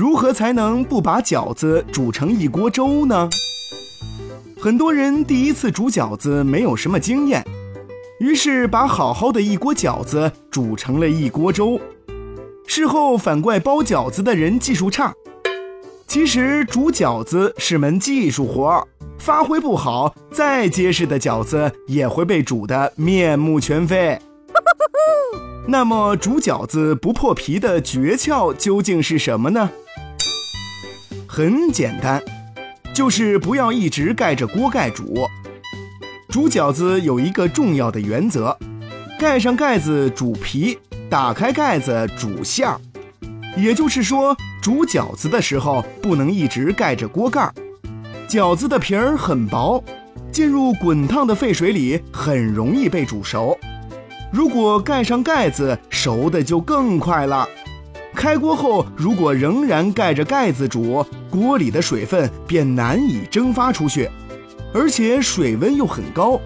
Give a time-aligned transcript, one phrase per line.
[0.00, 3.28] 如何才能不把饺子煮成一锅粥呢？
[4.58, 7.46] 很多人第一次煮饺子没有什么经验，
[8.18, 11.78] 于是把好好的一锅饺子煮成了一锅粥。
[12.66, 15.12] 事后反怪包饺子的人技术差。
[16.06, 24.18] 其实煮饺子是门技术活儿，发挥不好，再结实的饺子也会被煮得面目全非。
[25.68, 29.70] 那么煮饺子不破皮的诀窍究竟是什么呢？
[31.28, 32.22] 很简单，
[32.92, 35.28] 就是不要一直盖着锅盖煮。
[36.28, 38.56] 煮饺子有一个重要的原则：
[39.18, 42.80] 盖上盖子煮皮，打开盖子煮馅儿。
[43.56, 47.54] 也就是说，煮饺子的时候不能一直盖着锅盖儿。
[48.28, 49.82] 饺子的皮儿很薄，
[50.30, 53.58] 进入滚烫的沸水里很容易被煮熟。
[54.32, 57.48] 如果盖上盖子，熟的就更快了。
[58.14, 64.10] 开锅后，如果仍然盖着盖子煮，锅里的水分便难以蒸发出去，
[64.74, 66.40] 而且水温又很高，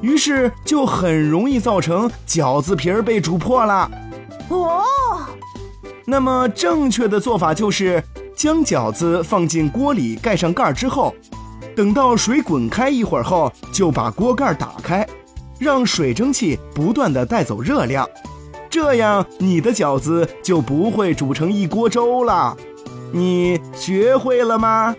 [0.00, 3.90] 于是就很容易造成饺子皮儿被煮破了。
[4.48, 4.82] 哦。
[6.06, 8.02] 那么正确的做法就是
[8.34, 11.14] 将饺子放进锅里，盖上盖儿之后，
[11.76, 15.06] 等到水滚开一会儿后，就把锅盖打开，
[15.60, 18.08] 让水蒸气不断的带走热量，
[18.70, 22.56] 这样你的饺子就不会煮成一锅粥了。
[23.12, 24.96] 你学会了吗？